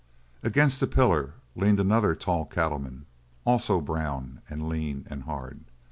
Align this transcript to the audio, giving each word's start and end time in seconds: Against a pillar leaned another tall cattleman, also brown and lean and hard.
Against 0.41 0.81
a 0.81 0.87
pillar 0.87 1.35
leaned 1.55 1.79
another 1.79 2.15
tall 2.15 2.43
cattleman, 2.45 3.05
also 3.45 3.79
brown 3.81 4.41
and 4.49 4.67
lean 4.67 5.05
and 5.11 5.25
hard. 5.25 5.59